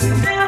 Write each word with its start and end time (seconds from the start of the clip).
Thank 0.00 0.24
to. 0.24 0.39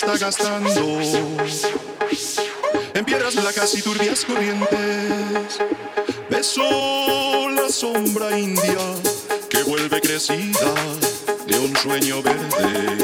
Está 0.00 0.16
gastando 0.16 0.98
en 2.94 3.04
piedras 3.04 3.34
blancas 3.34 3.74
y 3.74 3.82
turbias 3.82 4.24
corrientes. 4.24 5.58
Beso 6.30 7.50
la 7.50 7.68
sombra 7.68 8.38
india 8.38 8.78
que 9.50 9.62
vuelve 9.62 10.00
crecida 10.00 10.72
de 11.46 11.58
un 11.58 11.76
sueño 11.76 12.22
verde. 12.22 12.96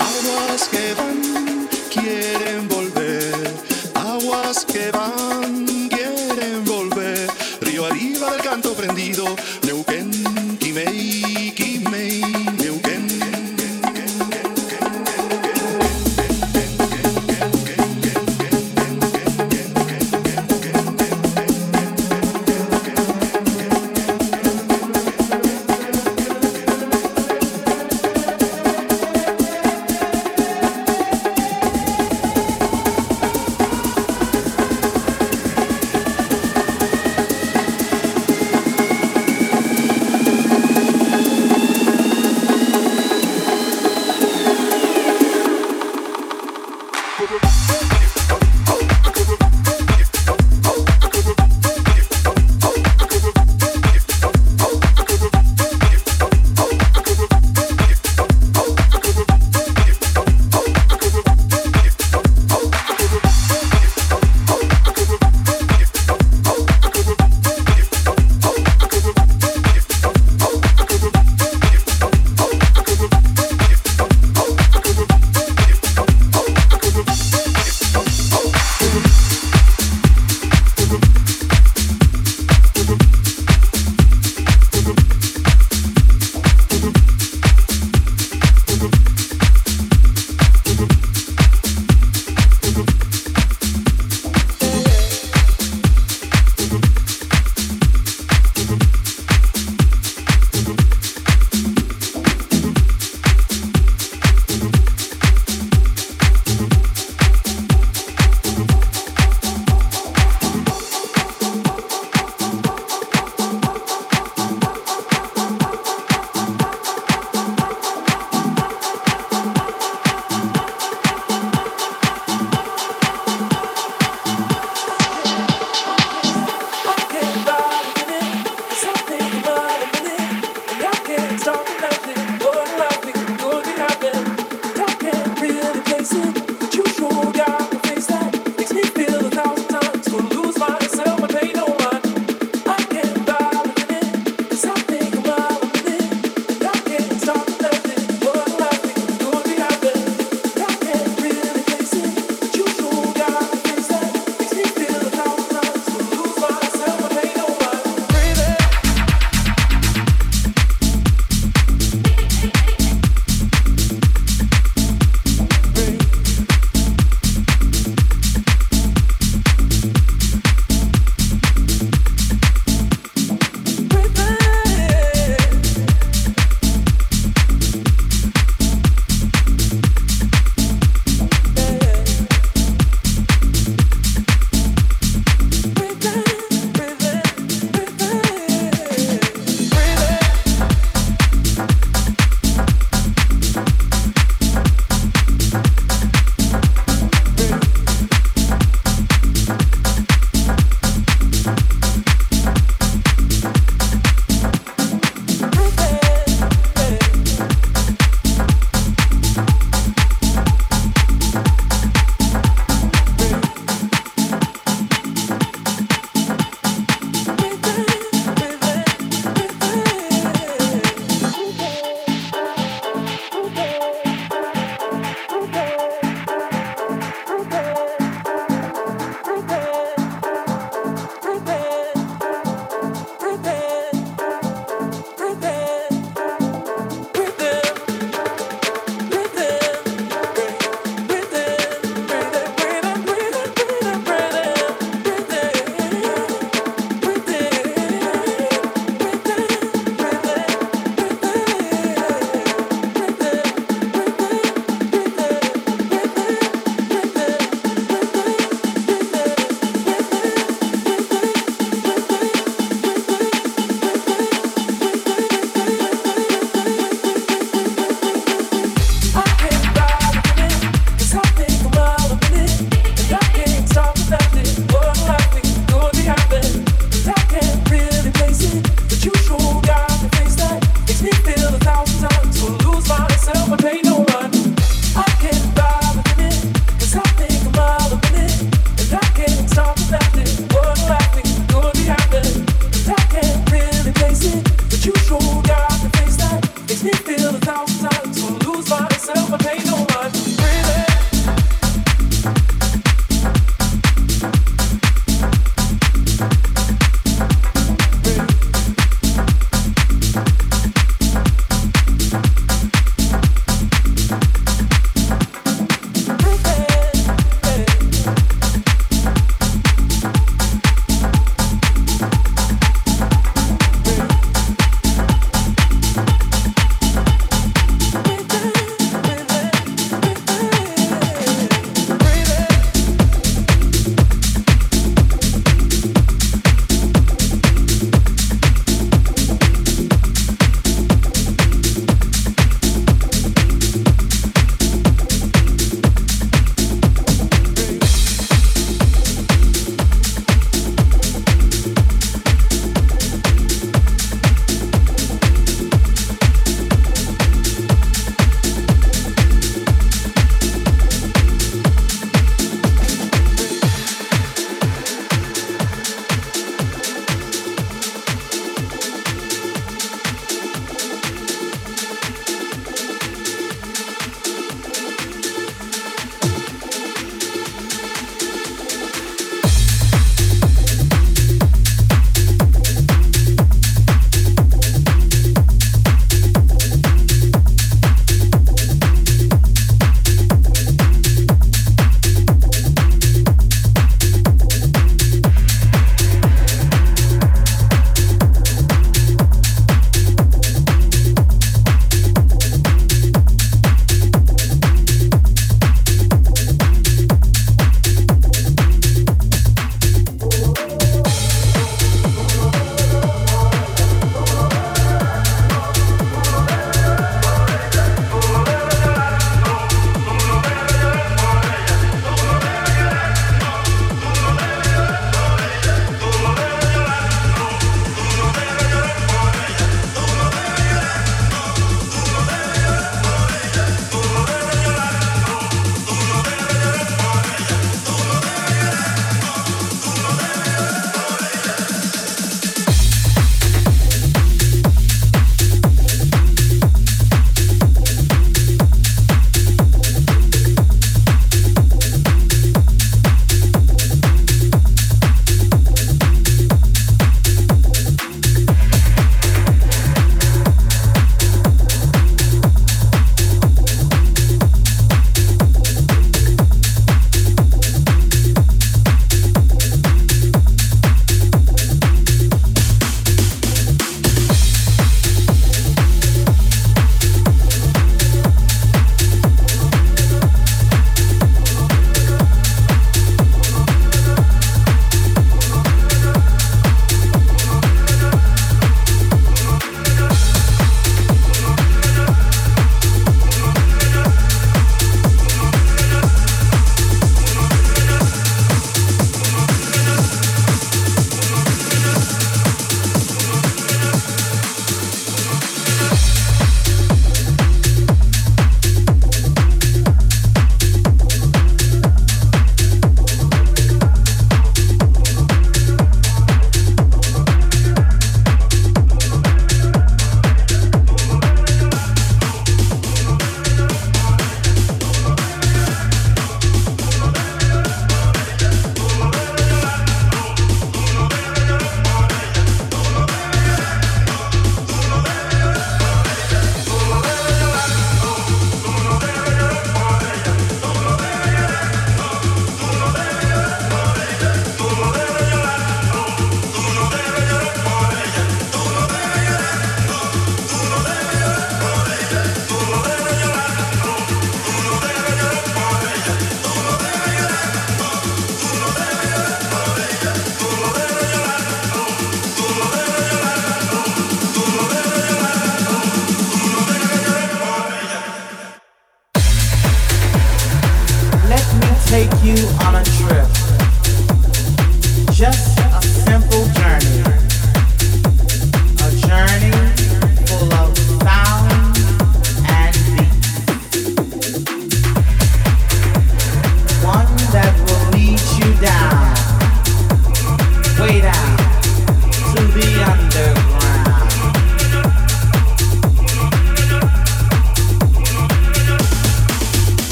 Aguas 0.00 0.68
que 0.70 0.94
van, 0.94 1.68
quieren 1.92 2.68
volver. 2.68 3.52
Aguas 3.94 4.64
que 4.64 4.90
van, 4.92 5.45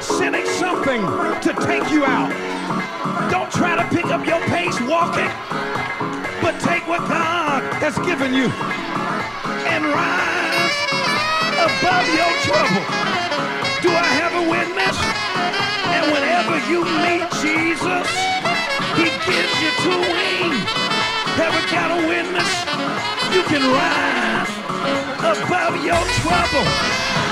sending 0.00 0.46
something 0.46 1.00
to 1.40 1.50
take 1.64 1.90
you 1.90 2.04
out. 2.04 2.32
Don't 3.30 3.50
try 3.50 3.76
to 3.76 3.84
pick 3.94 4.06
up 4.06 4.26
your 4.26 4.40
pace 4.52 4.78
walking, 4.82 5.30
but 6.42 6.58
take 6.60 6.86
what 6.86 7.00
God 7.08 7.62
has 7.80 7.96
given 8.04 8.34
you 8.34 8.48
and 9.72 9.84
rise 9.84 10.76
above 11.56 12.06
your 12.12 12.32
trouble. 12.44 12.84
Do 13.82 13.90
I 13.90 14.08
have 14.20 14.34
a 14.36 14.44
witness? 14.50 14.96
And 15.94 16.04
whenever 16.12 16.56
you 16.68 16.84
meet 17.04 17.24
Jesus, 17.40 18.06
he 18.98 19.08
gives 19.24 19.54
you 19.62 19.70
two 19.84 20.00
wings. 20.04 20.68
Ever 21.40 21.62
got 21.72 21.88
a 21.96 22.00
witness? 22.06 22.50
You 23.34 23.42
can 23.48 23.64
rise 23.72 24.52
above 25.20 25.82
your 25.84 26.02
trouble. 26.20 27.23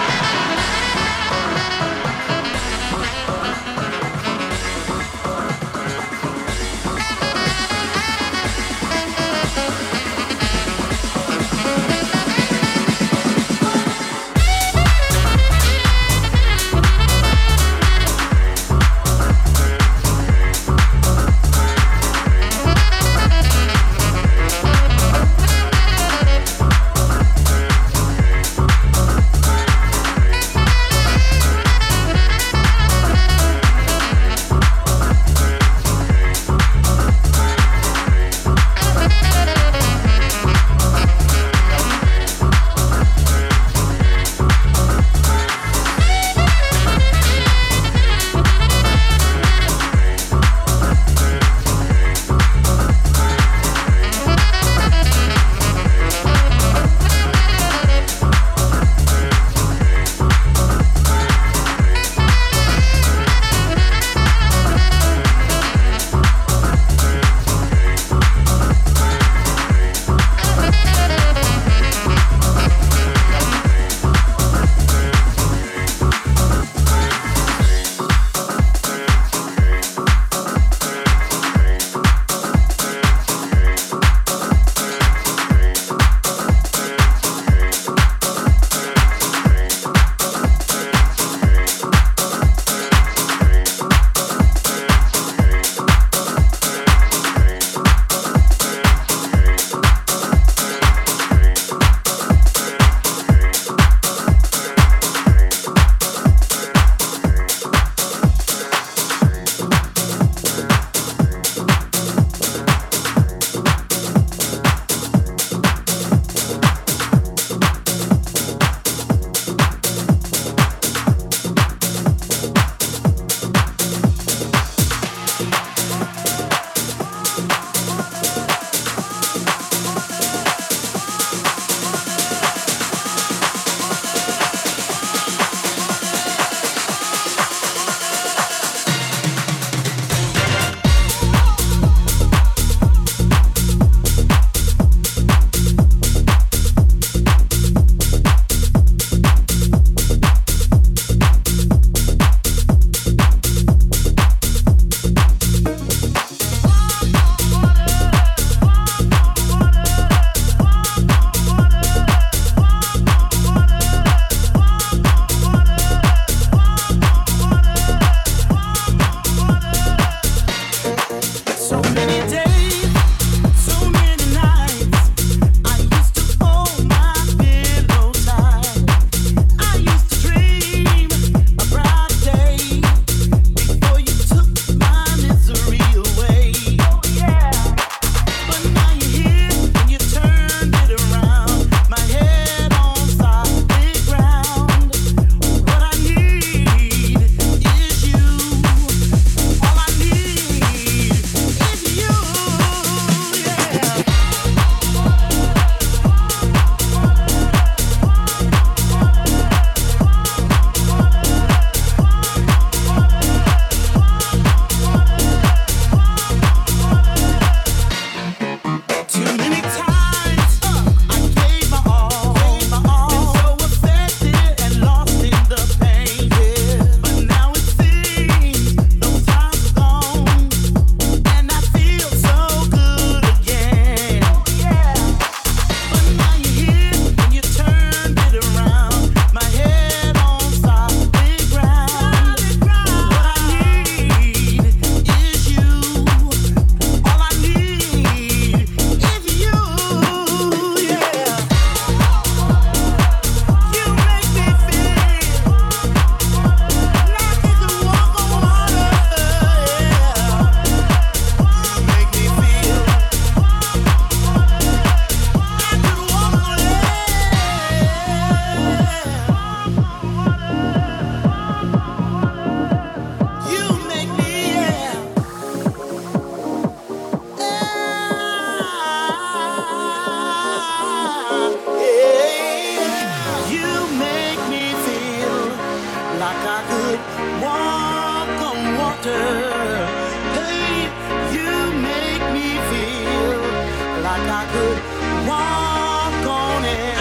like 294.12 294.28
I 294.28 294.44
could 294.52 294.78
walk 295.26 296.26
on 296.26 296.64
it. 296.66 296.91